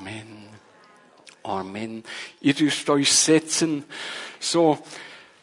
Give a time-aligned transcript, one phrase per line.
[0.00, 0.48] Amen.
[1.42, 2.04] Amen.
[2.40, 3.84] Ihr dürft euch setzen.
[4.38, 4.78] So,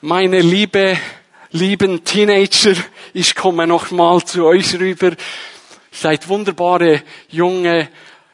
[0.01, 0.97] meine liebe,
[1.51, 2.73] lieben Teenager,
[3.13, 5.11] ich komme noch mal zu euch rüber.
[5.91, 7.89] Seid wunderbare junge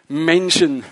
[0.08, 0.86] Menschen.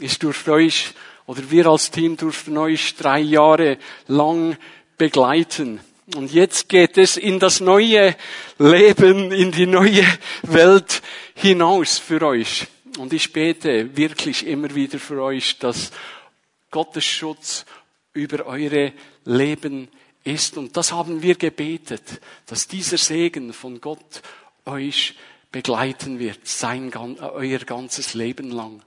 [0.00, 0.90] Ich durfte euch,
[1.26, 4.56] oder wir als Team durften euch drei Jahre lang
[4.96, 5.80] begleiten.
[6.14, 8.14] Und jetzt geht es in das neue
[8.58, 10.06] Leben, in die neue
[10.42, 11.02] Welt
[11.34, 12.68] hinaus für euch.
[12.98, 15.92] Und ich bete wirklich immer wieder für euch, dass
[16.70, 17.64] Gottes Schutz
[18.12, 18.92] über eure
[19.24, 19.88] Leben
[20.24, 20.56] ist.
[20.56, 24.22] Und das haben wir gebetet, dass dieser Segen von Gott
[24.64, 25.14] euch
[25.50, 28.82] begleiten wird, sein, euer ganzes Leben lang.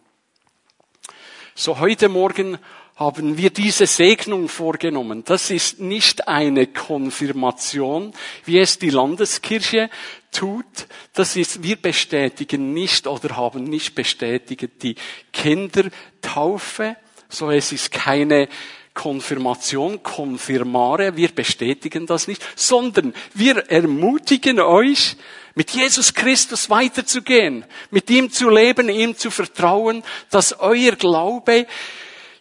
[1.56, 2.58] So heute Morgen
[2.96, 5.24] haben wir diese Segnung vorgenommen.
[5.26, 8.14] Das ist nicht eine Konfirmation,
[8.46, 9.90] wie es die Landeskirche
[10.32, 10.66] tut.
[11.14, 14.96] Das ist, wir bestätigen nicht oder haben nicht bestätigt die
[15.34, 16.96] Kindertaufe.
[17.28, 18.48] So es ist keine
[18.94, 25.16] Konfirmation, Konfirmare, wir bestätigen das nicht, sondern wir ermutigen euch,
[25.56, 31.68] mit Jesus Christus weiterzugehen, mit ihm zu leben, ihm zu vertrauen, dass euer Glaube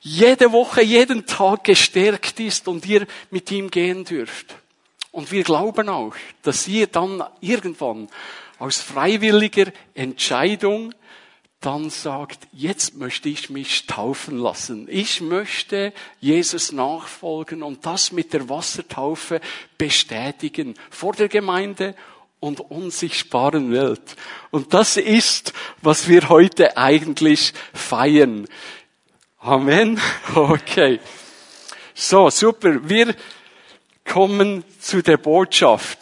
[0.01, 4.57] jede Woche, jeden Tag gestärkt ist und ihr mit ihm gehen dürft.
[5.13, 8.09] Und wir glauben auch, dass ihr dann irgendwann
[8.59, 10.95] aus freiwilliger Entscheidung
[11.61, 14.87] dann sagt, jetzt möchte ich mich taufen lassen.
[14.91, 19.43] Ich möchte Jesus nachfolgen und das mit der Wassertaufe
[19.77, 21.95] bestätigen vor der Gemeinde
[22.41, 24.17] und unsichtbaren Welt.
[24.51, 28.47] Und das ist, was wir heute eigentlich feiern.
[29.43, 29.99] Amen.
[30.35, 31.01] Okay.
[31.95, 32.89] So, super.
[32.89, 33.15] Wir
[34.05, 35.99] kommen zu der Botschaft.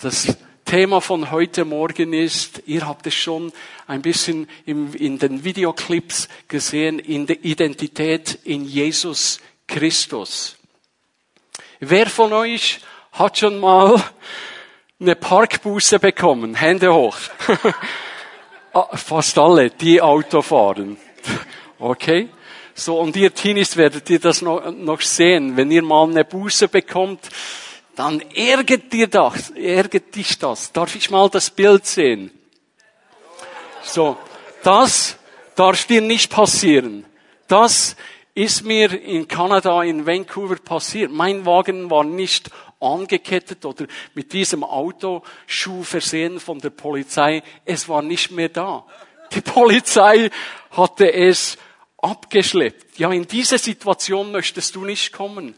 [0.00, 3.52] Das Thema von heute Morgen ist, ihr habt es schon
[3.86, 9.38] ein bisschen in den Videoclips gesehen, in der Identität in Jesus
[9.68, 10.56] Christus.
[11.80, 12.80] Wer von euch
[13.12, 14.02] hat schon mal
[14.98, 16.54] eine Parkbuße bekommen?
[16.54, 17.18] Hände hoch.
[18.74, 20.96] Ah, fast alle, die Auto fahren.
[21.82, 22.28] Okay?
[22.74, 25.56] So, und ihr Teenies werdet ihr das noch, noch sehen.
[25.56, 27.28] Wenn ihr mal eine Buße bekommt,
[27.96, 30.72] dann ärgert dir das, ärgert dich das.
[30.72, 32.30] Darf ich mal das Bild sehen?
[33.82, 34.16] So,
[34.62, 35.16] das
[35.56, 37.04] darf dir nicht passieren.
[37.48, 37.96] Das
[38.32, 41.10] ist mir in Kanada, in Vancouver passiert.
[41.10, 42.48] Mein Wagen war nicht
[42.78, 47.42] angekettet oder mit diesem Autoschuh versehen von der Polizei.
[47.64, 48.86] Es war nicht mehr da.
[49.34, 50.30] Die Polizei
[50.70, 51.58] hatte es
[52.02, 52.98] abgeschleppt.
[52.98, 55.54] Ja, in diese Situation möchtest du nicht kommen.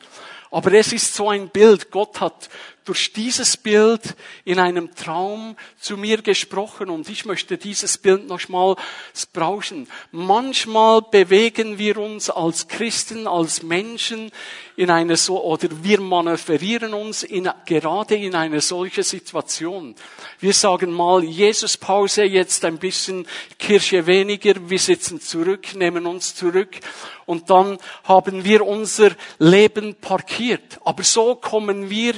[0.51, 1.91] Aber es ist so ein Bild.
[1.91, 2.49] Gott hat
[2.85, 4.15] durch dieses Bild
[4.45, 8.77] in einem Traum zu mir gesprochen und ich möchte dieses Bild nochmal
[9.33, 9.89] brauchen.
[10.13, 14.31] Manchmal bewegen wir uns als Christen, als Menschen
[14.77, 19.95] in eine so, oder wir manövrieren uns in, gerade in eine solche Situation.
[20.41, 23.27] Wir sagen mal, Jesus Pause, jetzt ein bisschen
[23.59, 26.81] Kirche weniger, wir sitzen zurück, nehmen uns zurück
[27.27, 30.79] und dann haben wir unser Leben parkiert.
[30.85, 32.15] Aber so kommen wir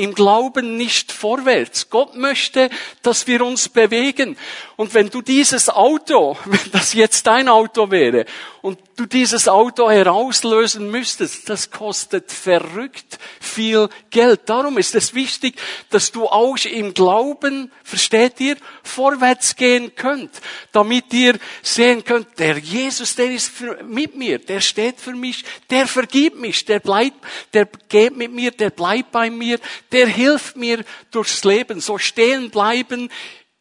[0.00, 1.90] im Glauben nicht vorwärts.
[1.90, 2.70] Gott möchte,
[3.02, 4.36] dass wir uns bewegen.
[4.76, 8.24] Und wenn du dieses Auto, wenn das jetzt dein Auto wäre,
[8.62, 14.42] und du dieses Auto herauslösen müsstest, das kostet verrückt viel Geld.
[14.46, 20.30] Darum ist es wichtig, dass du auch im Glauben, versteht ihr, vorwärts gehen könnt,
[20.72, 23.52] damit ihr sehen könnt, der Jesus, der ist
[23.88, 27.16] mit mir, der steht für mich, der vergibt mich, der bleibt,
[27.54, 29.60] der geht mit mir, der bleibt bei mir,
[29.92, 31.80] der hilft mir durchs Leben.
[31.80, 33.10] So stehen bleiben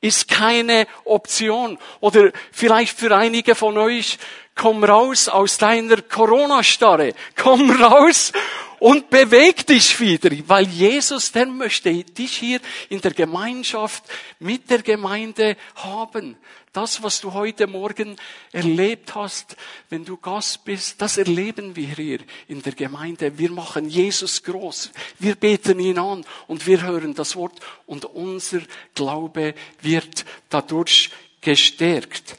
[0.02, 1.78] ist keine Option.
[2.00, 4.18] Oder vielleicht für einige von euch,
[4.56, 7.14] komm raus aus deiner Corona-Starre.
[7.36, 8.32] Komm raus
[8.80, 14.04] und beweg dich wieder, weil Jesus, der möchte dich hier in der Gemeinschaft
[14.40, 16.36] mit der Gemeinde haben.
[16.72, 18.16] Das, was du heute Morgen
[18.52, 19.56] erlebt hast,
[19.90, 23.38] wenn du Gast bist, das erleben wir hier in der Gemeinde.
[23.40, 24.92] Wir machen Jesus groß.
[25.18, 28.62] Wir beten ihn an und wir hören das Wort und unser
[28.94, 31.10] Glaube wird dadurch
[31.42, 32.38] gestärkt.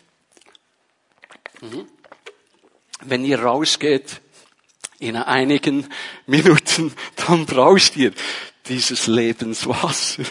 [1.60, 1.88] Mhm.
[3.02, 4.20] Wenn ihr rausgeht,
[5.00, 5.88] in einigen
[6.26, 8.12] Minuten, dann brauchst ihr
[8.68, 10.22] dieses Lebenswasser.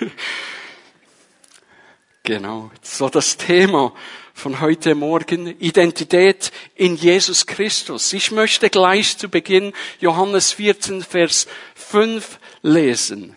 [2.30, 2.70] Genau.
[2.84, 3.92] So das Thema
[4.36, 5.48] von heute Morgen.
[5.60, 8.14] Identität in Jesus Christus.
[8.14, 13.36] Ich möchte gleich zu Beginn Johannes 14, Vers 5 lesen.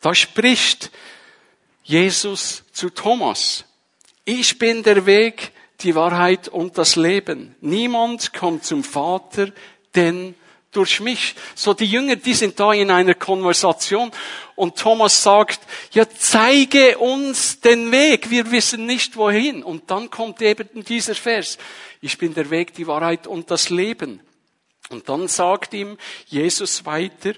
[0.00, 0.90] Da spricht
[1.82, 3.66] Jesus zu Thomas.
[4.24, 7.54] Ich bin der Weg, die Wahrheit und das Leben.
[7.60, 9.52] Niemand kommt zum Vater,
[9.94, 10.34] denn
[10.72, 11.34] durch mich.
[11.54, 14.10] So die Jünger, die sind da in einer Konversation
[14.54, 15.60] und Thomas sagt,
[15.92, 19.62] ja zeige uns den Weg, wir wissen nicht wohin.
[19.62, 21.58] Und dann kommt eben dieser Vers,
[22.00, 24.20] ich bin der Weg, die Wahrheit und das Leben.
[24.90, 27.34] Und dann sagt ihm Jesus weiter,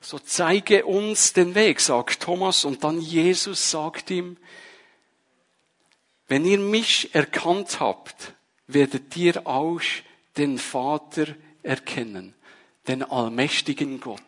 [0.00, 2.64] so zeige uns den Weg, sagt Thomas.
[2.64, 4.36] Und dann Jesus sagt ihm,
[6.28, 8.34] wenn ihr mich erkannt habt,
[8.66, 9.80] werdet ihr auch
[10.36, 11.26] den Vater
[11.62, 12.34] erkennen,
[12.88, 14.20] den allmächtigen Gott.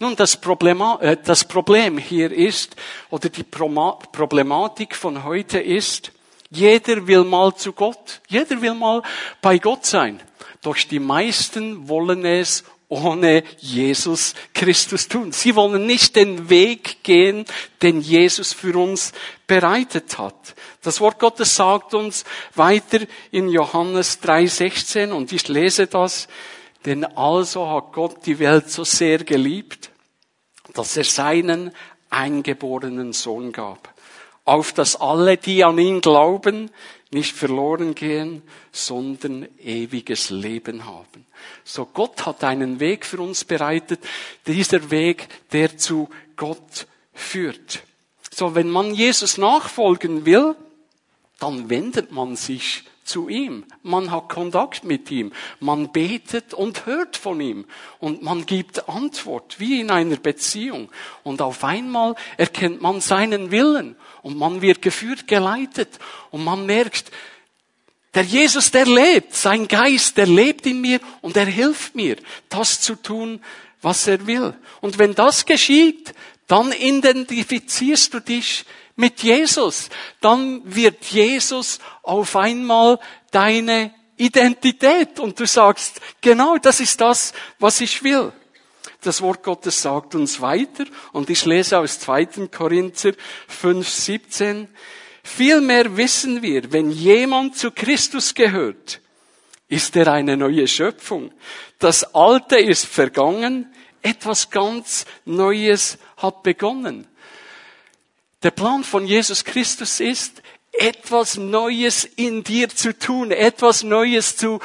[0.00, 2.76] Nun, das Problem, äh, das Problem hier ist,
[3.10, 6.12] oder die Problematik von heute ist,
[6.50, 8.20] jeder will mal zu Gott.
[8.28, 9.02] Jeder will mal
[9.42, 10.20] bei Gott sein.
[10.62, 15.32] Doch die meisten wollen es ohne Jesus Christus tun.
[15.32, 17.44] Sie wollen nicht den Weg gehen,
[17.82, 19.12] den Jesus für uns
[19.46, 20.54] bereitet hat.
[20.82, 22.24] Das Wort Gottes sagt uns
[22.54, 23.00] weiter
[23.30, 26.28] in Johannes 3,16 und ich lese das,
[26.84, 29.90] denn also hat Gott die Welt so sehr geliebt,
[30.74, 31.72] dass er seinen
[32.10, 33.94] eingeborenen Sohn gab,
[34.44, 36.70] auf dass alle, die an ihn glauben,
[37.10, 41.26] nicht verloren gehen, sondern ewiges Leben haben.
[41.64, 44.00] So Gott hat einen Weg für uns bereitet,
[44.46, 47.82] dieser Weg, der zu Gott führt.
[48.30, 50.54] So, wenn man Jesus nachfolgen will,
[51.38, 53.64] dann wendet man sich zu ihm.
[53.82, 55.32] Man hat Kontakt mit ihm.
[55.58, 57.64] Man betet und hört von ihm.
[57.98, 60.90] Und man gibt Antwort, wie in einer Beziehung.
[61.24, 63.96] Und auf einmal erkennt man seinen Willen.
[64.22, 65.98] Und man wird geführt, geleitet.
[66.30, 67.10] Und man merkt,
[68.14, 69.34] der Jesus, der lebt.
[69.34, 72.16] Sein Geist, der lebt in mir und er hilft mir,
[72.48, 73.40] das zu tun,
[73.82, 74.54] was er will.
[74.80, 76.14] Und wenn das geschieht,
[76.46, 78.64] dann identifizierst du dich
[78.98, 79.88] mit Jesus.
[80.20, 82.98] Dann wird Jesus auf einmal
[83.30, 88.32] deine Identität und du sagst, genau das ist das, was ich will.
[89.00, 92.48] Das Wort Gottes sagt uns weiter und ich lese aus 2.
[92.48, 93.12] Korinther
[93.46, 94.68] 5, 17.
[95.22, 99.00] Vielmehr wissen wir, wenn jemand zu Christus gehört,
[99.68, 101.30] ist er eine neue Schöpfung.
[101.78, 103.72] Das Alte ist vergangen,
[104.02, 107.06] etwas ganz Neues hat begonnen.
[108.42, 110.42] Der Plan von Jesus Christus ist,
[110.72, 114.60] etwas Neues in dir zu tun, etwas Neues zu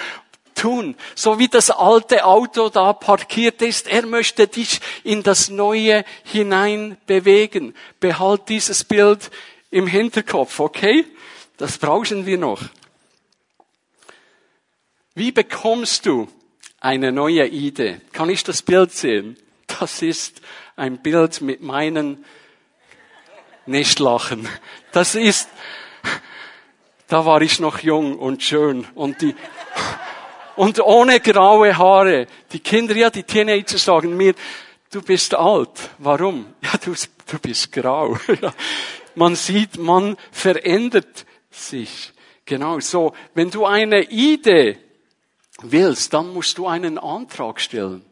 [0.54, 0.96] tun.
[1.16, 6.98] So wie das alte Auto da parkiert ist, er möchte dich in das Neue hinein
[7.08, 7.74] bewegen.
[8.00, 9.32] Behalt dieses Bild
[9.72, 11.06] im Hinterkopf, okay?
[11.58, 12.62] Das brauchen wir noch.
[15.16, 16.28] Wie bekommst du
[16.80, 18.02] eine neue Idee?
[18.12, 19.38] Kann ich das Bild sehen?
[19.80, 20.42] Das ist
[20.76, 22.24] ein Bild mit meinen
[23.66, 24.48] nicht lachen.
[24.92, 25.50] Das ist,
[27.08, 29.36] da war ich noch jung und schön und die,
[30.56, 32.28] und ohne graue Haare.
[32.52, 34.36] Die Kinder, ja, die Teenager sagen mir,
[34.92, 35.90] du bist alt.
[35.98, 36.54] Warum?
[36.62, 36.94] Ja, du,
[37.28, 38.18] du bist grau.
[39.16, 42.14] man sieht, man verändert sich.
[42.46, 43.14] Genau so.
[43.34, 44.78] Wenn du eine Idee
[45.62, 48.06] willst, dann musst du einen Antrag stellen.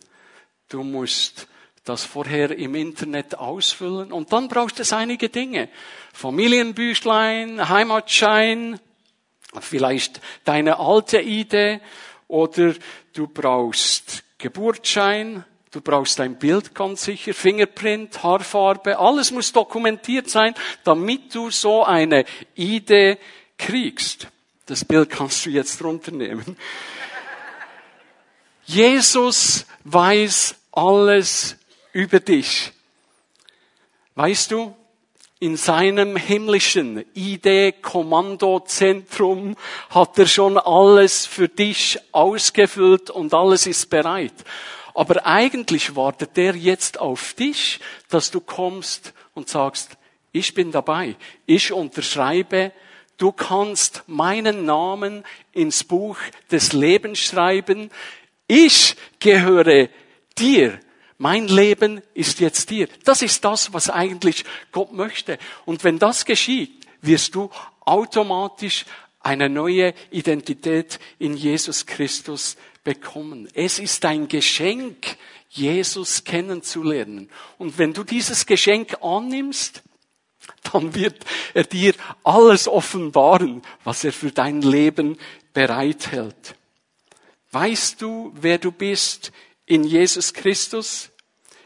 [0.69, 1.47] Du musst
[1.83, 5.69] das vorher im Internet ausfüllen und dann brauchst du einige Dinge.
[6.13, 8.80] Familienbüchlein, Heimatschein,
[9.60, 11.81] vielleicht deine alte Idee
[12.28, 12.76] oder
[13.14, 20.54] du brauchst Geburtsschein, du brauchst ein Bild ganz sicher, Fingerprint, Haarfarbe, alles muss dokumentiert sein,
[20.83, 23.18] damit du so eine Idee
[23.57, 24.28] kriegst.
[24.68, 26.57] Das Bild kannst du jetzt runternehmen.
[28.66, 31.57] Jesus weiß alles
[31.94, 32.74] über dich.
[34.16, 34.76] Weißt du,
[35.40, 39.56] in seinem himmlischen Idee-Kommandozentrum
[39.90, 44.36] hat er schon alles für dich ausgefüllt und alles ist bereit.
[44.94, 47.80] Aber eigentlich wartet er jetzt auf dich,
[48.10, 49.98] dass du kommst und sagst,
[50.31, 51.16] ich bin dabei,
[51.48, 52.71] ich unterschreibe,
[53.18, 56.18] du kannst meinen Namen ins Buch
[56.52, 57.90] des Lebens schreiben,
[58.48, 59.90] ich gehöre
[60.38, 60.80] dir,
[61.21, 62.87] mein Leben ist jetzt dir.
[63.04, 65.37] Das ist das, was eigentlich Gott möchte.
[65.66, 66.71] Und wenn das geschieht,
[67.04, 67.51] wirst du
[67.81, 68.85] automatisch
[69.19, 73.47] eine neue Identität in Jesus Christus bekommen.
[73.54, 75.16] Es ist ein Geschenk,
[75.47, 77.30] Jesus kennenzulernen.
[77.59, 79.83] Und wenn du dieses Geschenk annimmst,
[80.73, 81.23] dann wird
[81.54, 85.19] er dir alles offenbaren, was er für dein Leben
[85.54, 86.56] bereithält.
[87.51, 89.31] Weißt du, wer du bist
[89.68, 91.10] in Jesus Christus?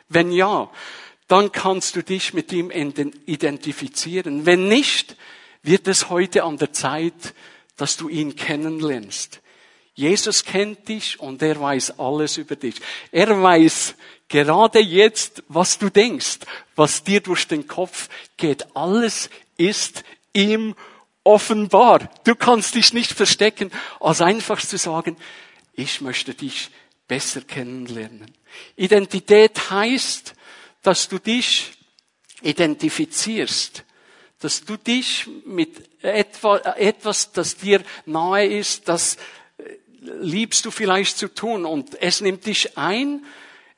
[0.10, 0.70] Wenn ja,
[1.28, 4.46] dann kannst du dich mit ihm identifizieren.
[4.46, 5.16] Wenn nicht,
[5.64, 7.34] wird es heute an der Zeit,
[7.78, 9.42] dass du ihn kennenlernst.
[9.96, 12.76] Jesus kennt dich und er weiß alles über dich.
[13.12, 13.96] Er weiß
[14.28, 16.40] gerade jetzt, was du denkst,
[16.76, 18.76] was dir durch den Kopf geht.
[18.76, 20.76] Alles ist ihm
[21.24, 22.10] offenbar.
[22.26, 25.18] Du kannst dich nicht verstecken, als einfach zu sagen,
[25.74, 26.70] ich möchte dich
[27.08, 28.32] besser kennenlernen.
[28.76, 30.34] Identität heißt,
[30.82, 31.74] dass du dich
[32.42, 33.84] identifizierst,
[34.40, 39.18] dass du dich mit etwas, das dir nahe ist, das
[40.00, 43.26] liebst du vielleicht zu tun und es nimmt dich ein,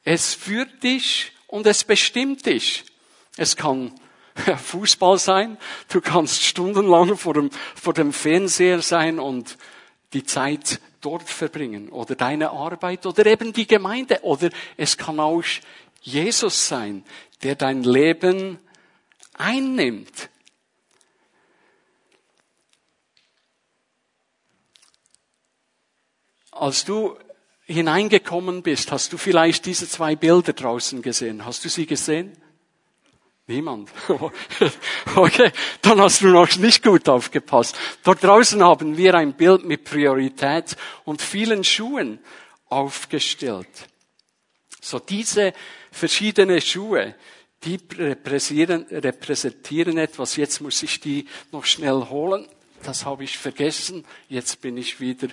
[0.03, 2.83] es führt dich und es bestimmt dich.
[3.37, 3.93] Es kann
[4.65, 5.57] Fußball sein,
[5.89, 9.57] du kannst stundenlang vor dem, vor dem Fernseher sein und
[10.13, 15.43] die Zeit dort verbringen oder deine Arbeit oder eben die Gemeinde oder es kann auch
[16.01, 17.03] Jesus sein,
[17.43, 18.59] der dein Leben
[19.33, 20.29] einnimmt.
[26.51, 27.17] Als du
[27.65, 31.45] hineingekommen bist, hast du vielleicht diese zwei Bilder draußen gesehen.
[31.45, 32.35] Hast du sie gesehen?
[33.47, 33.89] Niemand.
[35.15, 35.51] Okay,
[35.81, 37.75] dann hast du noch nicht gut aufgepasst.
[38.03, 40.75] Dort draußen haben wir ein Bild mit Priorität
[41.05, 42.19] und vielen Schuhen
[42.67, 43.87] aufgestellt.
[44.81, 45.53] So diese
[45.91, 47.15] verschiedenen Schuhe,
[47.63, 50.35] die repräsentieren, etwas.
[50.35, 52.47] Jetzt muss ich die noch schnell holen.
[52.83, 54.05] Das habe ich vergessen.
[54.29, 55.29] Jetzt bin ich wieder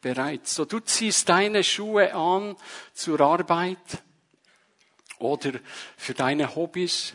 [0.00, 0.46] bereit.
[0.46, 2.56] So du ziehst deine Schuhe an
[2.94, 3.78] zur Arbeit
[5.18, 5.52] oder
[5.96, 7.14] für deine Hobbys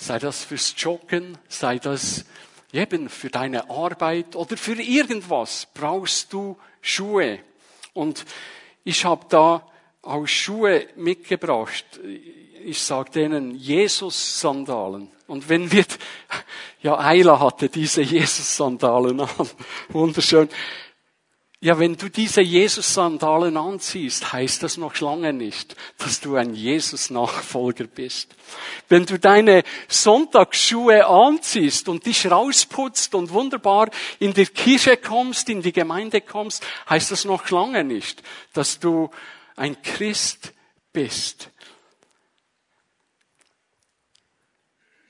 [0.00, 2.24] sei das fürs Joggen, sei das
[2.72, 7.40] eben für deine Arbeit oder für irgendwas brauchst du Schuhe.
[7.92, 8.24] Und
[8.82, 9.66] ich habe da
[10.00, 11.84] auch Schuhe mitgebracht.
[12.64, 15.10] Ich sage denen Jesus-Sandalen.
[15.26, 15.84] Und wenn wir,
[16.82, 19.28] ja, Eila hatte diese Jesus-Sandalen an.
[19.90, 20.48] Wunderschön.
[21.62, 27.84] Ja, wenn du diese Jesus-Sandalen anziehst, heißt das noch lange nicht, dass du ein Jesus-Nachfolger
[27.84, 28.34] bist.
[28.88, 33.90] Wenn du deine Sonntagsschuhe anziehst und dich rausputzt und wunderbar
[34.20, 38.22] in die Kirche kommst, in die Gemeinde kommst, heißt das noch lange nicht,
[38.54, 39.10] dass du
[39.54, 40.54] ein Christ
[40.94, 41.50] bist.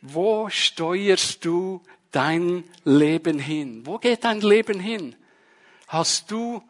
[0.02, 1.80] Wo steuerst du
[2.10, 3.86] dein Leben hin?
[3.86, 5.14] Wo geht dein Leben hin?
[5.90, 6.62] Hast du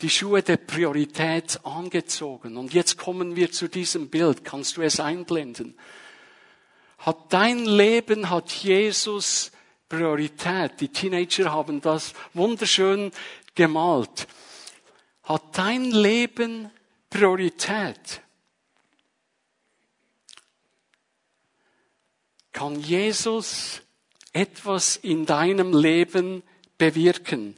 [0.00, 2.56] die Schuhe der Priorität angezogen.
[2.56, 4.44] Und jetzt kommen wir zu diesem Bild.
[4.44, 5.78] Kannst du es einblenden?
[6.98, 9.52] Hat dein Leben, hat Jesus
[9.88, 10.80] Priorität?
[10.80, 13.12] Die Teenager haben das wunderschön
[13.54, 14.26] gemalt.
[15.22, 16.70] Hat dein Leben
[17.10, 18.20] Priorität?
[22.52, 23.82] Kann Jesus
[24.32, 26.42] etwas in deinem Leben
[26.78, 27.56] bewirken?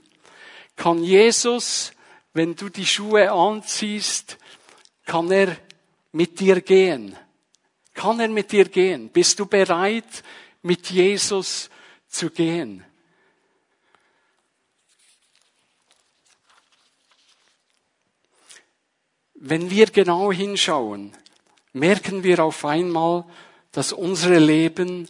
[0.81, 1.93] Kann Jesus,
[2.33, 4.39] wenn du die Schuhe anziehst,
[5.05, 5.59] kann er
[6.11, 7.15] mit dir gehen.
[7.93, 9.11] Kann er mit dir gehen?
[9.11, 10.25] Bist du bereit,
[10.63, 11.69] mit Jesus
[12.09, 12.83] zu gehen?
[19.35, 21.15] Wenn wir genau hinschauen,
[21.75, 23.27] merken wir auf einmal,
[23.71, 25.07] dass unsere Leben,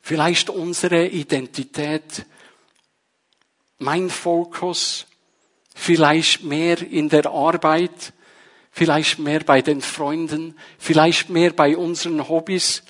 [0.00, 2.26] vielleicht unsere Identität
[3.78, 5.06] mein Fokus
[5.74, 8.12] vielleicht mehr in der Arbeit,
[8.70, 12.82] vielleicht mehr bei den Freunden, vielleicht mehr bei unseren Hobbys,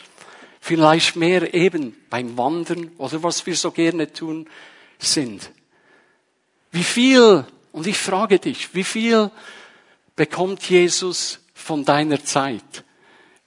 [0.61, 4.49] vielleicht mehr eben beim Wandern oder was wir so gerne tun
[4.99, 5.51] sind.
[6.73, 9.31] Wie viel, und ich frage dich, wie viel
[10.17, 12.85] bekommt Jesus von deiner Zeit?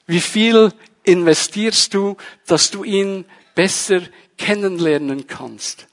[0.06, 0.72] Wie viel
[1.04, 3.26] investierst du, dass du ihn
[3.56, 4.02] besser
[4.38, 5.87] kennenlernen kannst?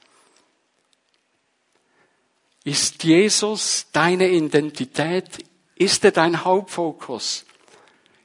[2.65, 5.29] Ist Jesus deine Identität?
[5.75, 7.45] Ist er dein Hauptfokus?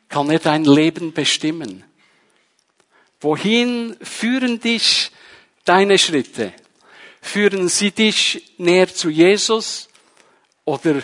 [0.09, 1.85] Kann er dein Leben bestimmen?
[3.21, 5.11] Wohin führen dich
[5.67, 6.55] deine Schritte?
[7.21, 9.91] Führen sie dich näher zu Jesus
[10.65, 11.03] oder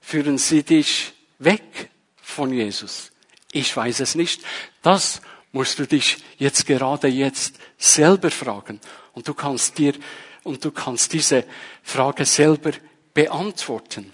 [0.00, 1.88] führen sie dich weg
[2.20, 3.12] von Jesus?
[3.52, 4.42] Ich weiß es nicht.
[4.82, 5.22] Das
[5.52, 8.80] musst du dich jetzt gerade jetzt selber fragen.
[9.12, 9.94] Und du kannst dir
[10.44, 11.44] und du kannst diese
[11.82, 12.72] Frage selber
[13.14, 14.12] beantworten.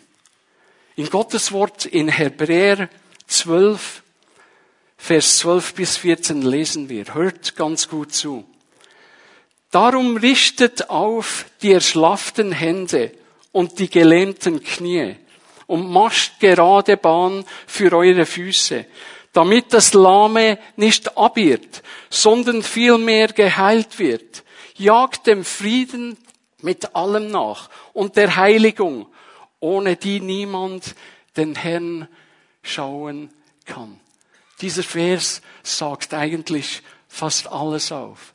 [0.97, 2.89] In Gottes Wort in Hebräer
[3.27, 4.03] 12,
[4.97, 7.15] Vers 12 bis 14 lesen wir.
[7.15, 8.45] Hört ganz gut zu.
[9.71, 13.13] Darum richtet auf die erschlafften Hände
[13.53, 15.15] und die gelähmten Knie
[15.67, 18.87] und macht gerade Bahn für eure Füße,
[19.33, 24.43] damit das Lahme nicht abirrt, sondern vielmehr geheilt wird
[24.79, 26.17] jagt dem Frieden
[26.63, 29.07] mit allem nach und der Heiligung,
[29.61, 30.95] ohne die niemand
[31.37, 32.09] den Herrn
[32.63, 33.31] schauen
[33.65, 34.01] kann.
[34.61, 38.35] Dieser Vers sagt eigentlich fast alles auf.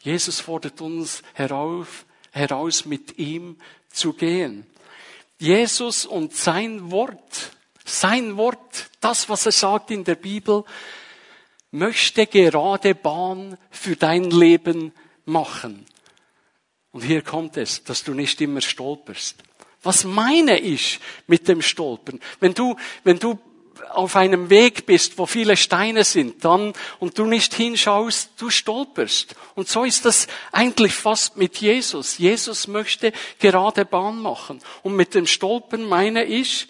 [0.00, 3.56] Jesus fordert uns herauf, heraus, mit ihm
[3.90, 4.66] zu gehen.
[5.38, 7.52] Jesus und sein Wort,
[7.84, 10.64] sein Wort, das, was er sagt in der Bibel,
[11.70, 14.92] möchte gerade Bahn für dein Leben
[15.24, 15.86] machen.
[16.92, 19.36] Und hier kommt es, dass du nicht immer stolperst.
[19.82, 22.20] Was meine ich mit dem Stolpern?
[22.40, 23.38] Wenn du, wenn du
[23.92, 29.34] auf einem Weg bist, wo viele Steine sind, dann, und du nicht hinschaust, du stolperst.
[29.54, 32.18] Und so ist das eigentlich fast mit Jesus.
[32.18, 34.60] Jesus möchte gerade Bahn machen.
[34.82, 36.68] Und mit dem Stolpern meine ich,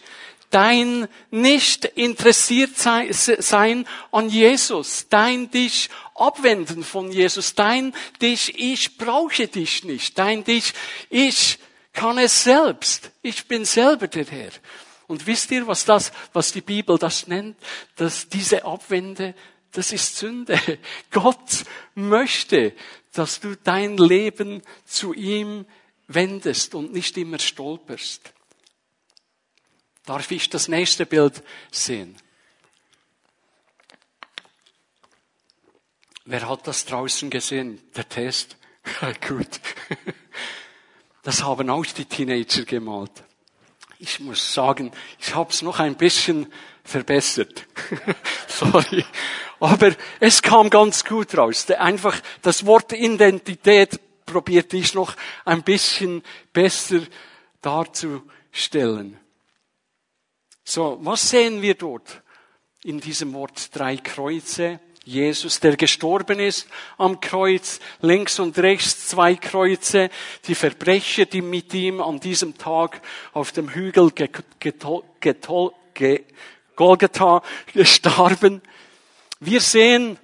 [0.50, 9.46] dein nicht interessiert sein an Jesus, dein dich abwenden von Jesus, dein dich, ich brauche
[9.48, 10.74] dich nicht, dein dich,
[11.08, 11.58] ich
[11.92, 14.50] kann es selbst, ich bin selber der Herr.
[15.06, 17.56] Und wisst ihr, was das, was die Bibel das nennt?
[17.96, 19.34] Dass diese Abwende,
[19.72, 20.60] das ist Sünde.
[21.10, 21.64] Gott
[21.96, 22.72] möchte,
[23.12, 25.66] dass du dein Leben zu ihm
[26.06, 28.32] wendest und nicht immer stolperst.
[30.10, 31.40] Darf ich das nächste Bild
[31.70, 32.16] sehen?
[36.24, 37.80] Wer hat das draußen gesehen?
[37.94, 38.56] Der Test?
[39.28, 39.60] Gut.
[41.22, 43.22] Das haben auch die Teenager gemalt
[44.00, 46.50] ich muss sagen, ich habe es noch ein bisschen
[46.82, 47.66] verbessert.
[48.48, 49.04] Sorry.
[49.60, 51.70] Aber es kam ganz gut raus.
[51.70, 55.14] Einfach das Wort Identität probierte ich noch
[55.44, 56.22] ein bisschen
[56.54, 57.00] besser
[57.60, 59.19] darzustellen.
[60.70, 62.22] So, was sehen wir dort
[62.84, 64.78] in diesem Wort drei Kreuze?
[65.04, 70.10] Jesus, der gestorben ist am Kreuz, links und rechts zwei Kreuze,
[70.46, 74.12] die Verbrecher, die mit ihm an diesem Tag auf dem Hügel
[76.76, 78.62] Golgatha gestorben.
[79.40, 80.20] Wir sehen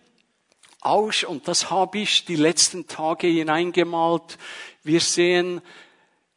[0.80, 4.38] aus, und das habe ich die letzten Tage hineingemalt,
[4.84, 5.60] wir sehen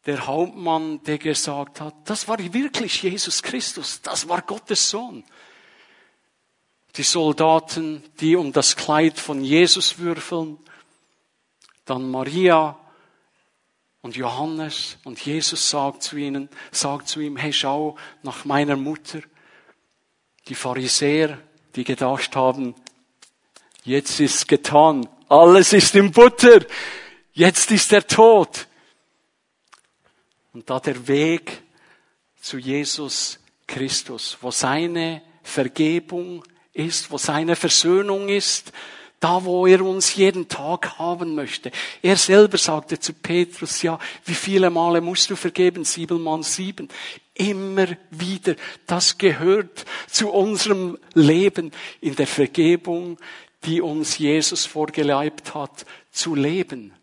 [0.05, 5.23] der Hauptmann, der gesagt hat, das war wirklich Jesus Christus, das war Gottes Sohn
[6.95, 10.57] die Soldaten, die um das Kleid von Jesus würfeln,
[11.85, 12.77] dann Maria
[14.01, 19.19] und Johannes und Jesus sagt zu ihnen, sagt zu ihm, hey, schau nach meiner Mutter.
[20.47, 21.37] Die Pharisäer,
[21.75, 22.75] die gedacht haben,
[23.83, 26.65] jetzt ist getan, alles ist im Butter,
[27.33, 28.67] jetzt ist er tot.
[30.53, 31.61] Und da der Weg
[32.41, 38.71] zu Jesus Christus, wo seine Vergebung ist, wo seine Versöhnung ist,
[39.19, 41.71] da wo er uns jeden Tag haben möchte.
[42.01, 45.83] Er selber sagte zu Petrus, ja, wie viele Male musst du vergeben?
[45.83, 46.87] Sieben mal sieben.
[47.33, 48.55] Immer wieder.
[48.87, 53.17] Das gehört zu unserem Leben in der Vergebung,
[53.65, 56.93] die uns Jesus vorgeleibt hat, zu leben.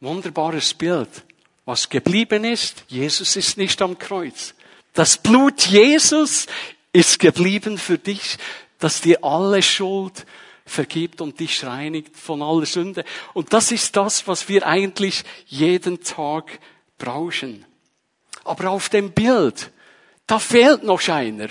[0.00, 1.10] Wunderbares Bild.
[1.66, 4.54] Was geblieben ist, Jesus ist nicht am Kreuz.
[4.94, 6.46] Das Blut Jesus
[6.92, 8.38] ist geblieben für dich,
[8.78, 10.24] dass dir alle Schuld
[10.64, 13.04] vergibt und dich reinigt von aller Sünde.
[13.34, 16.60] Und das ist das, was wir eigentlich jeden Tag
[16.96, 17.66] brauchen.
[18.44, 19.70] Aber auf dem Bild,
[20.26, 21.48] da fehlt noch einer.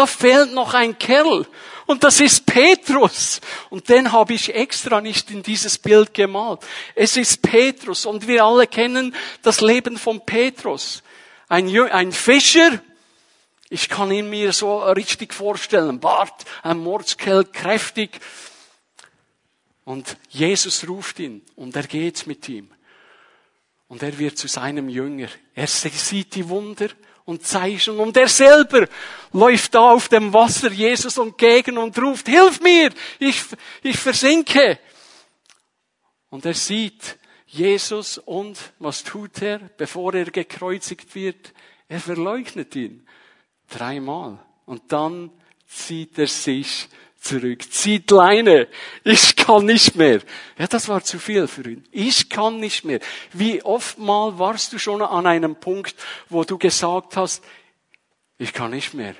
[0.00, 1.46] Da fehlt noch ein Kerl.
[1.84, 3.38] Und das ist Petrus.
[3.68, 6.60] Und den habe ich extra nicht in dieses Bild gemalt.
[6.94, 8.06] Es ist Petrus.
[8.06, 11.02] Und wir alle kennen das Leben von Petrus.
[11.50, 12.80] Ein, ein Fischer,
[13.68, 16.00] ich kann ihn mir so richtig vorstellen.
[16.00, 18.20] Bart, ein Mordskell, kräftig.
[19.84, 22.70] Und Jesus ruft ihn und er geht mit ihm.
[23.90, 25.26] Und er wird zu seinem Jünger.
[25.52, 26.90] Er sieht die Wunder
[27.24, 28.86] und Zeichen und er selber
[29.32, 33.42] läuft da auf dem Wasser Jesus entgegen und ruft, hilf mir, ich,
[33.82, 34.78] ich versinke.
[36.28, 41.52] Und er sieht Jesus und was tut er, bevor er gekreuzigt wird?
[41.88, 43.04] Er verleugnet ihn.
[43.68, 44.38] Dreimal.
[44.66, 45.32] Und dann
[45.66, 46.88] zieht er sich
[47.20, 47.70] zurück.
[47.70, 48.68] Zieht Leine.
[49.04, 50.20] Ich kann nicht mehr.
[50.58, 51.84] Ja, das war zu viel für ihn.
[51.92, 53.00] Ich kann nicht mehr.
[53.32, 55.94] Wie oftmal warst du schon an einem Punkt,
[56.28, 57.44] wo du gesagt hast,
[58.38, 59.14] ich kann nicht mehr.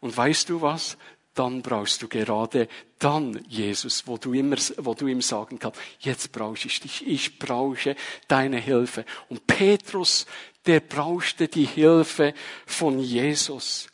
[0.00, 0.96] Und weißt du was?
[1.34, 6.32] Dann brauchst du gerade dann Jesus, wo du immer, wo du ihm sagen kannst, jetzt
[6.32, 7.06] brauche ich dich.
[7.06, 7.96] Ich brauche
[8.28, 9.04] deine Hilfe.
[9.28, 10.26] Und Petrus
[10.66, 12.34] der brauchte die Hilfe
[12.66, 13.88] von Jesus.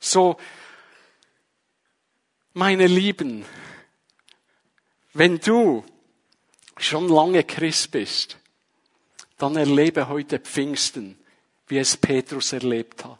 [0.00, 0.36] So,
[2.54, 3.44] meine Lieben,
[5.14, 5.84] wenn du
[6.76, 8.38] schon lange Christ bist,
[9.38, 11.18] dann erlebe heute Pfingsten,
[11.68, 13.18] wie es Petrus erlebt hat.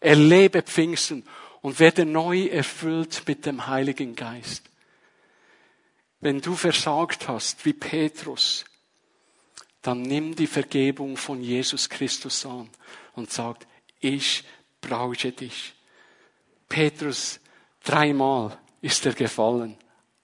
[0.00, 1.24] Erlebe Pfingsten
[1.60, 4.64] und werde neu erfüllt mit dem Heiligen Geist.
[6.20, 8.64] Wenn du versagt hast, wie Petrus,
[9.80, 12.70] dann nimm die Vergebung von Jesus Christus an
[13.14, 13.58] und sag,
[14.00, 14.44] ich
[14.80, 15.74] brauche dich.
[16.68, 17.40] Petrus,
[17.84, 19.76] dreimal ist er gefallen,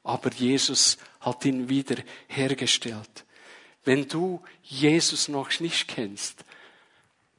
[0.03, 3.25] aber Jesus hat ihn wieder hergestellt.
[3.85, 6.44] Wenn du Jesus noch nicht kennst,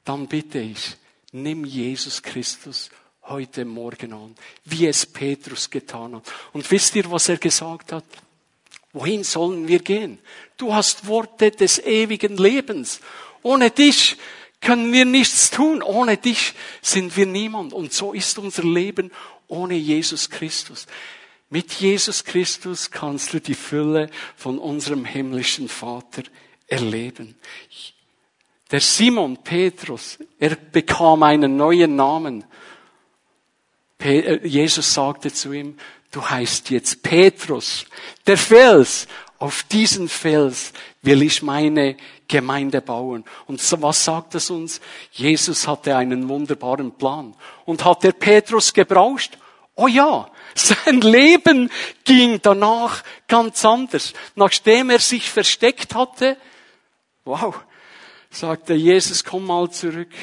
[0.03, 0.95] dann bitte ich,
[1.31, 2.89] nimm Jesus Christus
[3.23, 6.31] heute Morgen an, wie es Petrus getan hat.
[6.53, 8.05] Und wisst ihr, was er gesagt hat?
[8.91, 10.17] Wohin sollen wir gehen?
[10.57, 13.01] Du hast Worte des ewigen Lebens.
[13.43, 14.17] Ohne dich
[14.61, 15.83] können wir nichts tun.
[15.83, 17.71] Ohne dich sind wir niemand.
[17.71, 19.11] Und so ist unser Leben
[19.49, 20.87] ohne Jesus Christus.
[21.49, 26.23] Mit Jesus Christus kannst du die Fülle von unserem himmlischen Vater
[26.67, 27.35] erleben.
[28.71, 32.45] Der Simon Petrus, er bekam einen neuen Namen.
[33.99, 35.77] Äh, Jesus sagte zu ihm,
[36.11, 37.85] du heißt jetzt Petrus,
[38.25, 39.07] der Fels.
[39.39, 41.95] Auf diesen Fels will ich meine
[42.29, 43.25] Gemeinde bauen.
[43.47, 44.79] Und so, was sagt es uns?
[45.11, 47.35] Jesus hatte einen wunderbaren Plan.
[47.65, 49.37] Und hat der Petrus gebraucht?
[49.75, 51.69] Oh ja, sein Leben
[52.05, 54.13] ging danach ganz anders.
[54.35, 56.37] Nachdem er sich versteckt hatte,
[57.25, 57.53] wow,
[58.29, 60.13] sagte Jesus, komm mal zurück.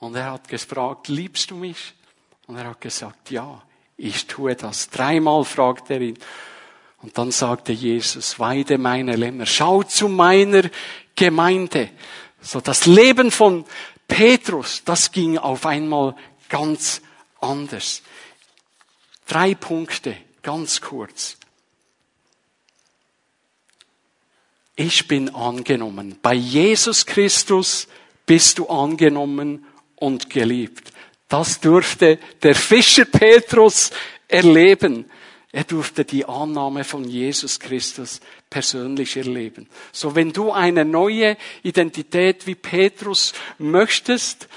[0.00, 1.94] Und er hat gefragt, liebst du mich?
[2.48, 3.62] Und er hat gesagt, ja
[4.00, 4.88] ich tue das.
[4.88, 6.18] Dreimal fragt er ihn.
[7.02, 10.70] Und dann sagte Jesus, weide meine Lämmer, schau zu meiner
[11.14, 11.90] Gemeinde.
[12.40, 13.64] So das Leben von
[14.06, 16.14] Petrus, das ging auf einmal
[16.48, 17.00] ganz
[17.40, 18.02] anders.
[19.26, 21.36] Drei Punkte, ganz kurz.
[24.76, 26.18] Ich bin angenommen.
[26.22, 27.86] Bei Jesus Christus
[28.26, 30.92] bist du angenommen und geliebt.
[31.28, 33.90] Das durfte der Fischer Petrus
[34.26, 35.10] erleben.
[35.52, 39.68] Er durfte die Annahme von Jesus Christus persönlich erleben.
[39.90, 44.48] So, wenn du eine neue Identität wie Petrus möchtest,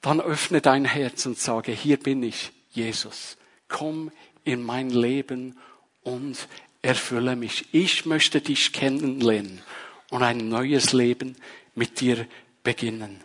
[0.00, 3.36] dann öffne dein Herz und sage, hier bin ich, Jesus.
[3.68, 4.10] Komm
[4.42, 5.56] in mein Leben
[6.02, 6.48] und
[6.82, 7.66] erfülle mich.
[7.72, 9.62] Ich möchte dich kennenlernen
[10.10, 11.36] und ein neues Leben
[11.74, 12.26] mit dir
[12.64, 13.20] beginnen.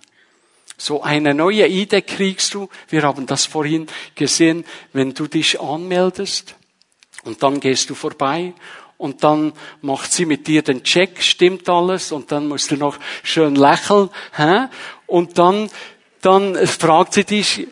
[0.78, 2.70] So eine neue Idee kriegst du.
[2.90, 6.56] Wir haben das vorhin gesehen, wenn du dich anmeldest
[7.24, 8.54] und dann gehst du vorbei
[8.98, 12.98] und dann macht sie mit dir den Check, stimmt alles und dann musst du noch
[13.24, 14.68] schön lächeln, hä?
[15.08, 15.70] Und dann,
[16.22, 17.68] dann fragt sie dich,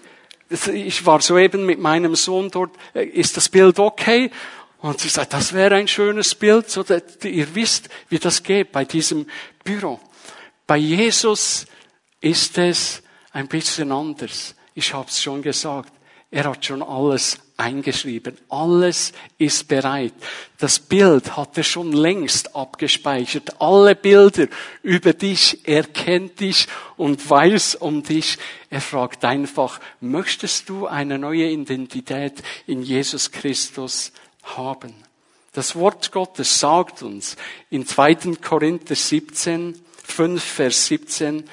[0.71, 4.29] ich war soeben mit meinem Sohn dort, ist das Bild okay?
[4.79, 8.71] Und sie sagt, das wäre ein schönes Bild, so dass ihr wisst, wie das geht
[8.71, 9.25] bei diesem
[9.63, 9.99] Büro.
[10.67, 11.65] Bei Jesus
[12.23, 14.55] ist es ein bisschen anders.
[14.73, 15.91] Ich habe es schon gesagt.
[16.31, 18.37] Er hat schon alles eingeschrieben.
[18.49, 20.13] Alles ist bereit.
[20.57, 23.61] Das Bild hat er schon längst abgespeichert.
[23.61, 24.47] Alle Bilder
[24.81, 25.59] über dich.
[25.65, 28.37] Er kennt dich und weiß um dich.
[28.69, 34.95] Er fragt einfach, möchtest du eine neue Identität in Jesus Christus haben?
[35.51, 37.35] Das Wort Gottes sagt uns
[37.69, 38.37] in 2.
[38.41, 41.43] Korinther 17, 5 Vers 17,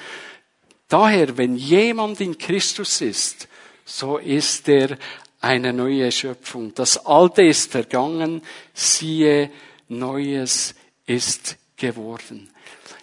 [0.91, 3.47] Daher, wenn jemand in Christus ist,
[3.85, 4.97] so ist er
[5.39, 6.73] eine neue Schöpfung.
[6.75, 8.41] Das Alte ist vergangen,
[8.73, 9.49] siehe,
[9.87, 10.75] Neues
[11.05, 12.49] ist geworden.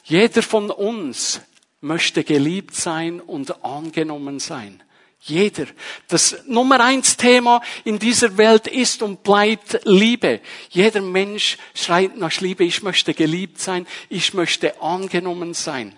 [0.04, 1.40] Jeder von uns
[1.80, 4.82] möchte geliebt sein und angenommen sein.
[5.22, 5.64] Jeder.
[6.08, 10.42] Das Nummer eins Thema in dieser Welt ist und bleibt Liebe.
[10.68, 12.64] Jeder Mensch schreit nach Liebe.
[12.64, 13.86] Ich möchte geliebt sein.
[14.10, 15.96] Ich möchte angenommen sein.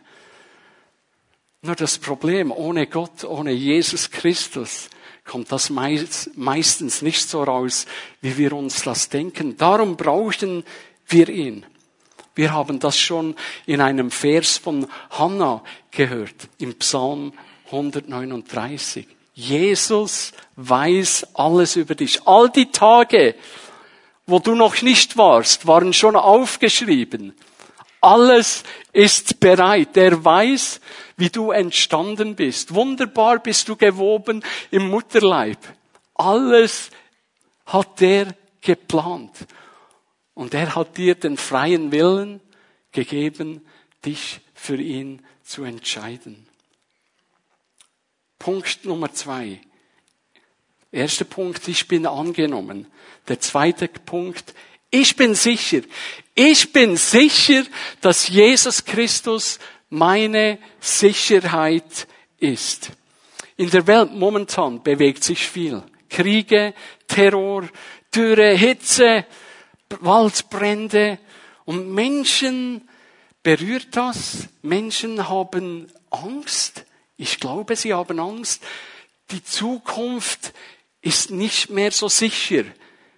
[1.62, 4.88] Nur das Problem, ohne Gott, ohne Jesus Christus,
[5.26, 7.84] kommt das meistens nicht so raus,
[8.22, 9.58] wie wir uns das denken.
[9.58, 10.64] Darum brauchen
[11.06, 11.66] wir ihn.
[12.34, 17.34] Wir haben das schon in einem Vers von Hannah gehört, im Psalm
[17.66, 19.06] 139.
[19.34, 22.26] Jesus weiß alles über dich.
[22.26, 23.34] All die Tage,
[24.26, 27.34] wo du noch nicht warst, waren schon aufgeschrieben.
[28.00, 29.94] Alles ist bereit.
[29.98, 30.80] Er weiß,
[31.20, 32.74] wie du entstanden bist.
[32.74, 35.58] Wunderbar bist du gewoben im Mutterleib.
[36.14, 36.90] Alles
[37.66, 39.46] hat er geplant.
[40.34, 42.40] Und er hat dir den freien Willen
[42.92, 43.64] gegeben,
[44.04, 46.46] dich für ihn zu entscheiden.
[48.38, 49.60] Punkt Nummer zwei.
[50.92, 52.86] Erster Punkt, ich bin angenommen.
[53.28, 54.54] Der zweite Punkt,
[54.90, 55.82] Ich bin sicher.
[56.34, 57.64] Ich bin sicher,
[58.00, 62.06] dass Jesus Christus meine Sicherheit
[62.38, 62.92] ist.
[63.56, 65.82] In der Welt momentan bewegt sich viel.
[66.08, 66.74] Kriege,
[67.06, 67.68] Terror,
[68.14, 69.26] Dürre, Hitze,
[70.00, 71.18] Waldbrände.
[71.64, 72.88] Und Menschen
[73.42, 74.48] berührt das.
[74.62, 76.86] Menschen haben Angst.
[77.16, 78.62] Ich glaube, sie haben Angst.
[79.30, 80.52] Die Zukunft
[81.02, 82.64] ist nicht mehr so sicher,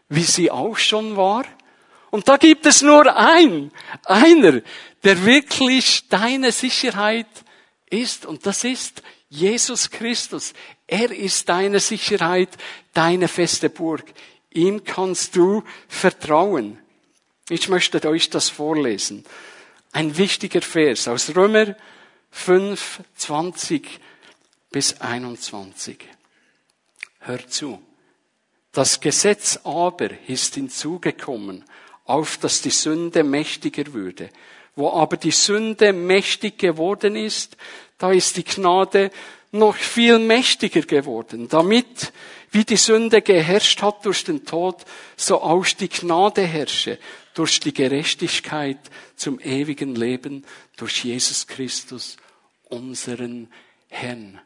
[0.08, 1.44] wie sie auch schon war.
[2.12, 3.72] Und da gibt es nur ein,
[4.04, 4.60] einer,
[5.02, 7.26] der wirklich deine Sicherheit
[7.88, 8.26] ist.
[8.26, 10.52] Und das ist Jesus Christus.
[10.86, 12.50] Er ist deine Sicherheit,
[12.92, 14.04] deine feste Burg.
[14.50, 16.78] Ihm kannst du vertrauen.
[17.48, 19.24] Ich möchte euch das vorlesen.
[19.92, 21.76] Ein wichtiger Vers aus Römer
[22.30, 23.88] 5, 20
[24.70, 25.96] bis 21.
[27.20, 27.82] Hör zu.
[28.70, 31.64] Das Gesetz aber ist hinzugekommen,
[32.04, 34.30] auf dass die Sünde mächtiger würde.
[34.74, 37.56] Wo aber die Sünde mächtig geworden ist,
[37.98, 39.10] da ist die Gnade
[39.52, 42.12] noch viel mächtiger geworden, damit,
[42.50, 44.84] wie die Sünde geherrscht hat durch den Tod,
[45.16, 46.98] so auch die Gnade herrsche
[47.34, 48.78] durch die Gerechtigkeit
[49.16, 50.44] zum ewigen Leben
[50.76, 52.16] durch Jesus Christus,
[52.64, 53.50] unseren
[53.88, 54.40] Herrn.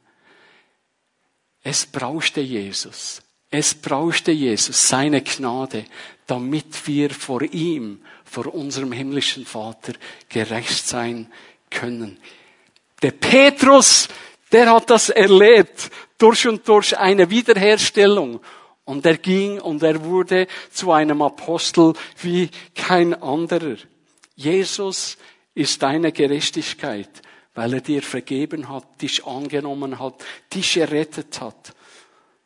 [1.62, 3.22] Es brauchte Jesus.
[3.50, 5.84] Es brauchte Jesus, seine Gnade,
[6.26, 9.92] damit wir vor ihm, vor unserem himmlischen Vater
[10.28, 11.32] gerecht sein
[11.70, 12.18] können.
[13.02, 14.08] Der Petrus,
[14.52, 18.40] der hat das erlebt, durch und durch eine Wiederherstellung.
[18.84, 23.76] Und er ging und er wurde zu einem Apostel wie kein anderer.
[24.36, 25.16] Jesus
[25.54, 27.10] ist deine Gerechtigkeit,
[27.54, 31.74] weil er dir vergeben hat, dich angenommen hat, dich errettet hat.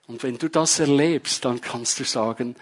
[0.06, 2.56] Und wenn du das erlebst, dann kannst du sagen,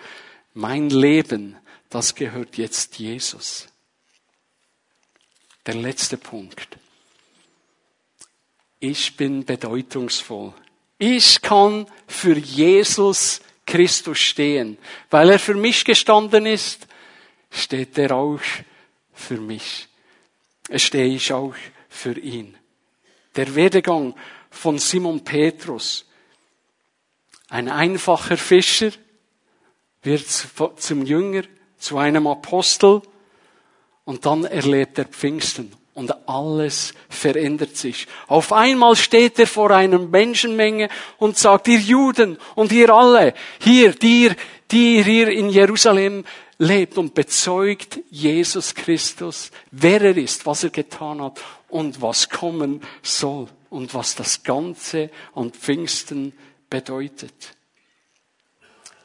[0.59, 1.57] mein Leben,
[1.89, 3.69] das gehört jetzt Jesus.
[5.65, 6.79] Der letzte Punkt.
[8.81, 10.53] Ich bin bedeutungsvoll.
[10.99, 14.79] Ich kann für Jesus Christus stehen.
[15.11, 16.89] Weil er für mich gestanden ist,
[17.51, 18.41] steht er auch
[19.15, 19.87] für mich.
[20.75, 21.55] Stehe ich auch
[21.89, 22.59] für ihn.
[23.37, 24.17] Der Werdegang
[24.51, 26.05] von Simon Petrus.
[27.49, 28.91] Ein einfacher Fischer
[30.09, 31.43] wird zum Jünger,
[31.79, 33.03] zu einem Apostel
[34.05, 38.07] und dann erlebt er Pfingsten und alles verändert sich.
[38.27, 43.93] Auf einmal steht er vor einer Menschenmenge und sagt, ihr Juden und ihr alle, hier,
[43.93, 44.31] die,
[44.71, 46.25] die hier in Jerusalem
[46.59, 52.81] lebt und bezeugt Jesus Christus, wer er ist, was er getan hat und was kommen
[53.03, 56.33] soll und was das Ganze an Pfingsten
[56.71, 57.58] bedeutet.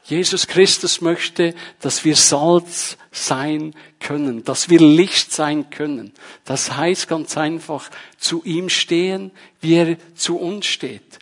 [0.04, 6.12] Jesus Christus möchte, dass wir Salz sein können, dass wir Licht sein können.
[6.44, 11.18] Das heißt ganz einfach, zu ihm stehen, wie er zu uns steht.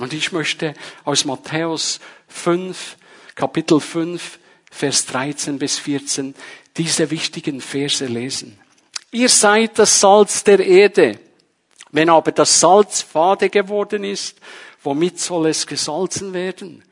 [0.00, 2.96] Und ich möchte aus Matthäus 5,
[3.36, 4.38] Kapitel 5,
[4.70, 6.34] Vers 13 bis 14
[6.76, 8.58] diese wichtigen Verse lesen.
[9.12, 11.20] Ihr seid das Salz der Erde.
[11.90, 14.38] Wenn aber das Salz fade geworden ist,
[14.82, 16.82] womit soll es gesalzen werden?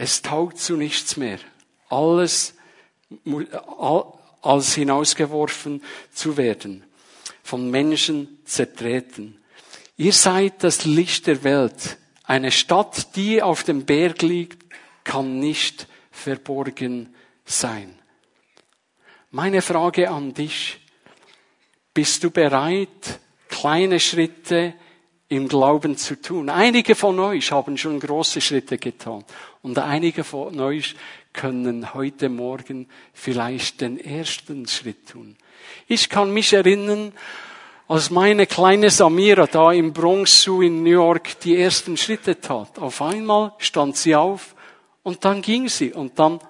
[0.00, 1.40] Es taugt zu nichts mehr.
[1.88, 2.54] Alles
[4.42, 5.82] als hinausgeworfen
[6.12, 6.84] zu werden,
[7.42, 9.42] von Menschen zertreten.
[9.96, 11.98] Ihr seid das Licht der Welt.
[12.22, 17.12] Eine Stadt, die auf dem Berg liegt, kann nicht verborgen
[17.44, 17.98] sein.
[19.32, 20.78] Meine Frage an dich,
[21.92, 24.74] bist du bereit, kleine Schritte
[25.28, 26.48] im Glauben zu tun.
[26.48, 29.24] Einige von euch haben schon große Schritte getan
[29.62, 30.94] und einige von euch
[31.32, 35.36] können heute Morgen vielleicht den ersten Schritt tun.
[35.86, 37.12] Ich kann mich erinnern,
[37.88, 42.78] als meine kleine Samira da im Bronx Zoo in New York die ersten Schritte tat.
[42.78, 44.54] Auf einmal stand sie auf
[45.02, 46.40] und dann ging sie und dann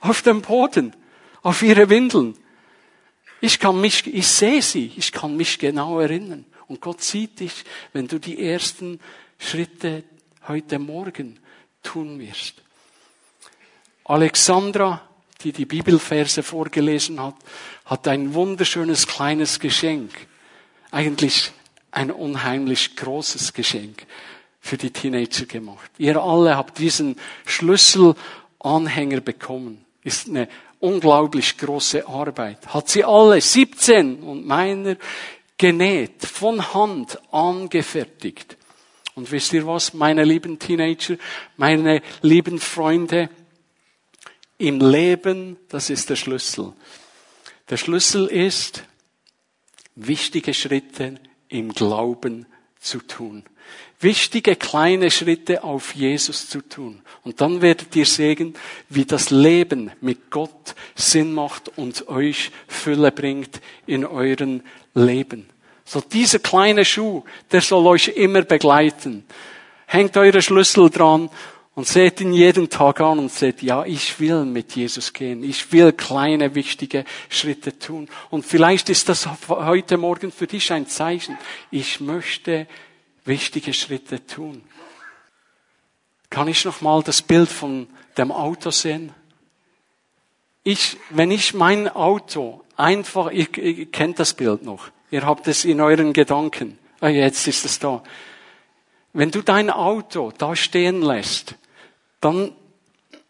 [0.00, 0.94] auf dem Boden,
[1.42, 2.36] auf ihre Windeln.
[3.40, 6.44] Ich kann mich, ich sehe sie, ich kann mich genau erinnern.
[6.68, 9.00] Und Gott sieht dich, wenn du die ersten
[9.38, 10.04] Schritte
[10.48, 11.38] heute Morgen
[11.82, 12.54] tun wirst.
[14.04, 15.02] Alexandra,
[15.42, 17.36] die die Bibelverse vorgelesen hat,
[17.84, 20.12] hat ein wunderschönes kleines Geschenk.
[20.90, 21.52] Eigentlich
[21.90, 24.06] ein unheimlich großes Geschenk
[24.60, 25.90] für die Teenager gemacht.
[25.98, 29.84] Ihr alle habt diesen Schlüsselanhänger bekommen.
[30.02, 30.48] Ist eine
[30.80, 32.66] unglaublich große Arbeit.
[32.68, 34.96] Hat sie alle 17 und meiner
[35.58, 38.56] genäht, von Hand angefertigt.
[39.14, 41.16] Und wisst ihr was, meine lieben Teenager,
[41.56, 43.30] meine lieben Freunde,
[44.58, 46.72] im Leben, das ist der Schlüssel.
[47.70, 48.84] Der Schlüssel ist,
[49.94, 51.16] wichtige Schritte
[51.48, 52.46] im Glauben
[52.78, 53.44] zu tun.
[54.04, 57.02] Wichtige kleine Schritte auf Jesus zu tun.
[57.24, 58.54] Und dann werdet ihr sehen,
[58.88, 64.62] wie das Leben mit Gott Sinn macht und euch Fülle bringt in euren
[64.94, 65.48] Leben.
[65.86, 69.24] So dieser kleine Schuh, der soll euch immer begleiten.
[69.86, 71.30] Hängt eure Schlüssel dran
[71.74, 75.42] und seht ihn jeden Tag an und seht, ja, ich will mit Jesus gehen.
[75.42, 78.08] Ich will kleine, wichtige Schritte tun.
[78.30, 81.36] Und vielleicht ist das heute Morgen für dich ein Zeichen.
[81.70, 82.66] Ich möchte
[83.24, 84.62] wichtige Schritte tun.
[86.30, 87.86] Kann ich noch mal das Bild von
[88.18, 89.12] dem Auto sehen?
[90.62, 94.90] Ich, wenn ich mein Auto einfach, ihr, ihr kennt das Bild noch.
[95.10, 96.78] Ihr habt es in euren Gedanken.
[97.00, 98.02] Ah, jetzt ist es da.
[99.12, 101.54] Wenn du dein Auto da stehen lässt,
[102.20, 102.52] dann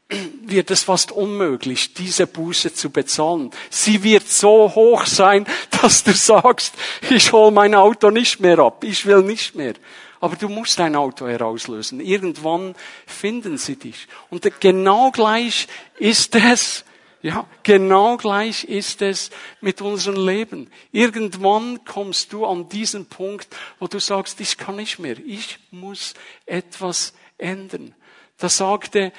[0.09, 3.51] wird es fast unmöglich, diese Buße zu bezahlen.
[3.71, 5.47] Sie wird so hoch sein,
[5.83, 6.75] dass du sagst,
[7.11, 9.75] ich hol mein Auto nicht mehr ab, ich will nicht mehr.
[10.21, 12.01] Aber du musst dein Auto herauslösen.
[12.01, 12.75] Irgendwann
[13.07, 14.07] finden sie dich.
[14.31, 16.85] Und genau gleich ist es,
[17.21, 20.71] ja, genau gleich ist es mit unserem Leben.
[20.93, 26.15] Irgendwann kommst du an diesen Punkt, wo du sagst, ich kann nicht mehr, ich muss
[26.47, 27.95] etwas ändern.
[28.39, 29.13] Da sagte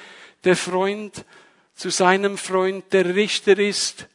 [0.44, 1.24] der Freund
[1.74, 4.06] zu seinem Freund, der Richter ist,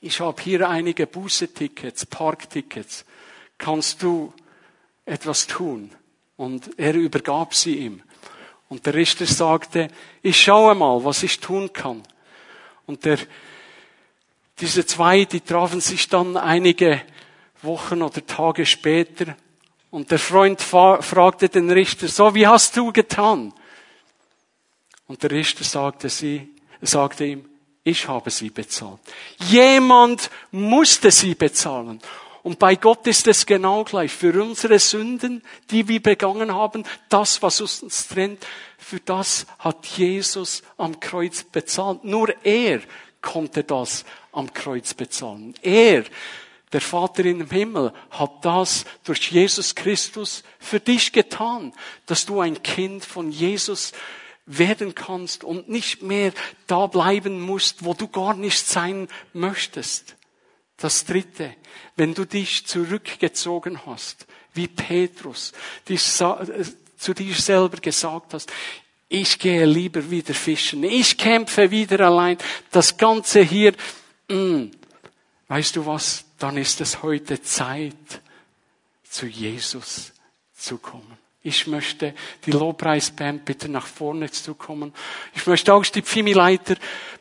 [0.00, 3.04] ich habe hier einige Bußetickets, Parktickets.
[3.56, 4.32] Kannst du
[5.04, 5.90] etwas tun?
[6.36, 8.02] Und er übergab sie ihm.
[8.68, 9.88] Und der Richter sagte,
[10.22, 12.02] ich schaue mal, was ich tun kann.
[12.86, 13.18] Und der,
[14.60, 17.02] diese zwei, die trafen sich dann einige
[17.62, 19.36] Wochen oder Tage später.
[19.90, 23.52] Und der Freund fragte den Richter, so, wie hast du getan?
[25.08, 26.48] Und der Richter sagte, sie,
[26.80, 27.44] sagte ihm,
[27.82, 29.00] ich habe sie bezahlt.
[29.48, 32.00] Jemand musste sie bezahlen.
[32.42, 34.12] Und bei Gott ist es genau gleich.
[34.12, 40.62] Für unsere Sünden, die wir begangen haben, das, was uns trennt, für das hat Jesus
[40.76, 42.04] am Kreuz bezahlt.
[42.04, 42.80] Nur er
[43.20, 45.54] konnte das am Kreuz bezahlen.
[45.62, 46.04] Er,
[46.72, 51.72] der Vater im Himmel, hat das durch Jesus Christus für dich getan,
[52.06, 53.92] dass du ein Kind von Jesus
[54.48, 56.32] werden kannst und nicht mehr
[56.66, 60.16] da bleiben musst, wo du gar nicht sein möchtest.
[60.78, 61.54] Das dritte,
[61.96, 65.52] wenn du dich zurückgezogen hast, wie Petrus,
[65.88, 68.50] dich zu dir selber gesagt hast,
[69.08, 72.38] ich gehe lieber wieder fischen, ich kämpfe wieder allein,
[72.70, 73.74] das Ganze hier,
[74.28, 74.70] mh, mm,
[75.48, 78.22] weißt du was, dann ist es heute Zeit,
[79.08, 80.12] zu Jesus
[80.54, 81.18] zu kommen.
[81.48, 84.92] Ich möchte die Lobpreisband bitte nach vorne zu kommen.
[85.34, 86.76] Ich möchte auch die Pfimi-Leiter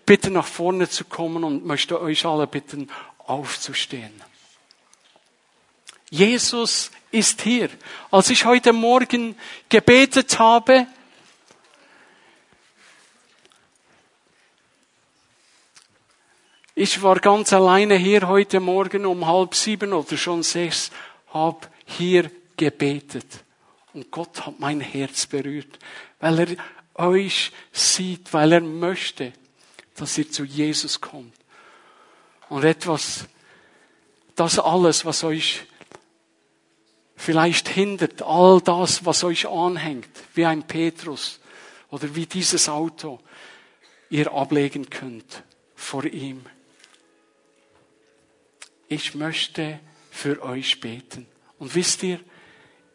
[0.06, 4.12] bitten, nach vorne zu kommen und möchte euch alle bitten, aufzustehen.
[6.10, 7.70] Jesus ist hier.
[8.12, 9.38] Als ich heute Morgen
[9.70, 10.88] gebetet habe,
[16.76, 20.92] ich war ganz alleine hier heute Morgen um halb sieben oder schon sechs,
[21.34, 23.47] habe hier gebetet.
[23.98, 25.80] Und Gott hat mein Herz berührt,
[26.20, 29.34] weil er euch sieht, weil er möchte,
[29.96, 31.34] dass ihr zu Jesus kommt.
[32.48, 33.26] Und etwas,
[34.36, 35.66] das alles, was euch
[37.16, 41.40] vielleicht hindert, all das, was euch anhängt, wie ein Petrus
[41.90, 43.20] oder wie dieses Auto,
[44.12, 45.42] ihr ablegen könnt
[45.74, 46.46] vor ihm.
[48.90, 49.80] Ich möchte
[50.12, 51.26] für euch beten.
[51.58, 52.20] Und wisst ihr,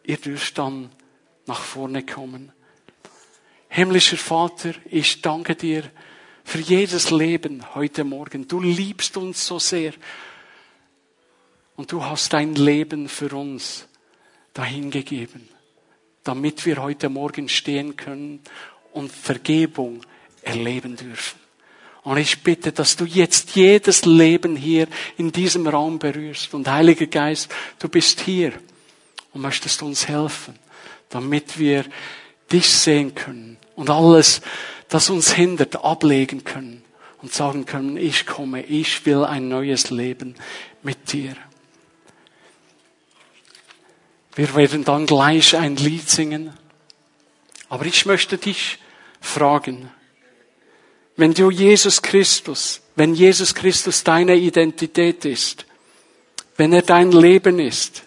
[0.04, 0.90] ihr dürft dann
[1.46, 2.52] nach vorne kommen.
[3.68, 5.84] Himmlischer Vater, ich danke dir
[6.44, 8.46] für jedes Leben heute Morgen.
[8.46, 9.92] Du liebst uns so sehr.
[11.76, 13.88] Und du hast dein Leben für uns
[14.52, 15.48] dahingegeben,
[16.22, 18.40] damit wir heute Morgen stehen können
[18.92, 20.02] und Vergebung
[20.42, 21.40] erleben dürfen.
[22.02, 26.52] Und ich bitte, dass du jetzt jedes Leben hier in diesem Raum berührst.
[26.52, 28.52] Und Heiliger Geist, du bist hier
[29.32, 30.58] und möchtest uns helfen,
[31.08, 31.84] damit wir
[32.50, 34.42] dich sehen können und alles,
[34.88, 36.84] das uns hindert, ablegen können
[37.22, 40.34] und sagen können, ich komme, ich will ein neues Leben
[40.82, 41.36] mit dir.
[44.34, 46.52] Wir werden dann gleich ein Lied singen.
[47.68, 48.78] Aber ich möchte dich
[49.20, 49.90] fragen,
[51.16, 55.66] wenn du Jesus Christus, wenn Jesus Christus deine Identität ist,
[56.56, 58.04] wenn er dein Leben ist,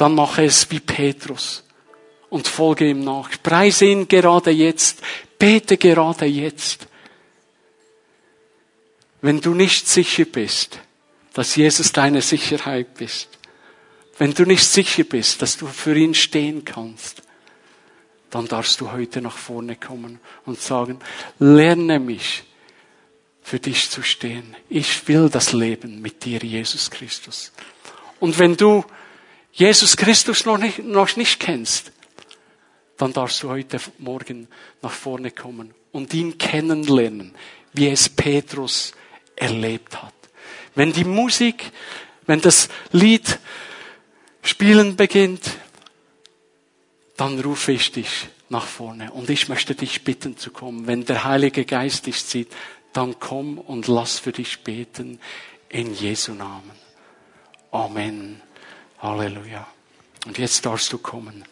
[0.00, 1.62] dann mache es wie Petrus
[2.30, 3.28] und folge ihm nach.
[3.42, 5.02] Preise ihn gerade jetzt,
[5.38, 6.86] bete gerade jetzt.
[9.20, 10.78] Wenn du nicht sicher bist,
[11.34, 13.28] dass Jesus deine Sicherheit ist,
[14.16, 17.22] wenn du nicht sicher bist, dass du für ihn stehen kannst,
[18.30, 20.98] dann darfst du heute nach vorne kommen und sagen,
[21.38, 22.44] lerne mich
[23.42, 24.56] für dich zu stehen.
[24.70, 27.52] Ich will das Leben mit dir, Jesus Christus.
[28.18, 28.82] Und wenn du
[29.52, 31.92] Jesus Christus noch nicht, noch nicht kennst,
[32.96, 34.48] dann darfst du heute Morgen
[34.82, 37.34] nach vorne kommen und ihn kennenlernen,
[37.72, 38.92] wie es Petrus
[39.36, 40.14] erlebt hat.
[40.74, 41.72] Wenn die Musik,
[42.26, 43.38] wenn das Lied
[44.42, 45.42] spielen beginnt,
[47.16, 50.86] dann rufe ich dich nach vorne und ich möchte dich bitten zu kommen.
[50.86, 52.48] Wenn der Heilige Geist dich zieht,
[52.92, 55.20] dann komm und lass für dich beten
[55.68, 56.72] in Jesu Namen.
[57.70, 58.42] Amen.
[59.02, 59.66] Halleluja.
[60.26, 61.44] Und jetzt darfst du kommen.